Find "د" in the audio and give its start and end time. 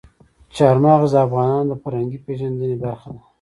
1.15-1.19, 1.69-1.73